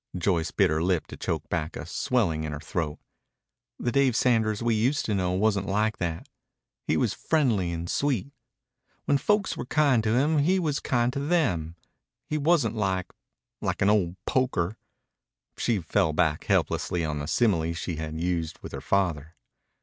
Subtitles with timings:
[0.17, 2.97] Joyce bit her lip to choke back a swelling in her throat.
[3.77, 4.19] "The Dave
[4.59, 6.27] we used to know wasn't like that.
[6.87, 8.31] He was friendly and sweet.
[9.05, 11.75] When folks were kind to him he was kind to them.
[12.25, 13.13] He wasn't like
[13.61, 14.75] like an old poker."
[15.55, 19.35] She fell back helplessly on the simile she had used with her father.